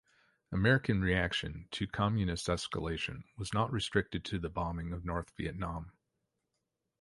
[0.51, 5.91] American reaction to Communist escalation was not restricted to the bombing of North Vietnam.